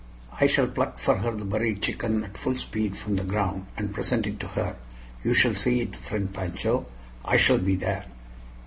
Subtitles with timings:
[0.39, 3.93] I shall pluck for her the buried chicken at full speed from the ground, and
[3.93, 4.75] present it to her.
[5.23, 6.87] You shall see it, friend Pancho.
[7.23, 8.07] I shall be there."